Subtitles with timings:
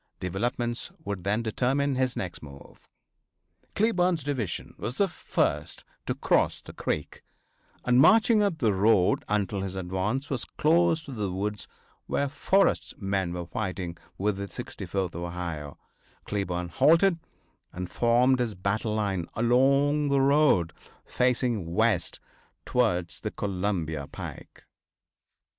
[0.19, 2.89] Developments would then determine his next move.
[3.75, 7.21] Cleburne's division was the first to cross the creek,
[7.85, 11.67] and marching up the road until his advance was close to the woods
[12.07, 15.77] where Forrest's men were fighting with the 64th Ohio,
[16.25, 17.19] Cleburne halted
[17.71, 20.73] and formed his battle line along the road
[21.05, 22.19] facing west
[22.65, 24.65] towards the Columbia pike.